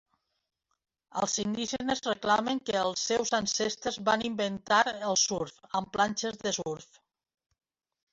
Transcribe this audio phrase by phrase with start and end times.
[1.19, 4.79] Els indígenes reclamen que els seus ancestres van inventar
[5.11, 6.89] el surf amb planxes de surf.